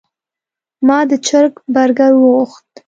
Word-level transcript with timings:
ما 0.87 0.99
د 1.09 1.11
چرګ 1.27 1.53
برګر 1.75 2.11
وغوښت. 2.17 2.67